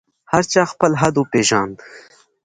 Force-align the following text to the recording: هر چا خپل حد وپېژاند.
هر 0.31 0.43
چا 0.51 0.61
خپل 0.71 0.91
حد 1.01 1.15
وپېژاند. 1.17 1.75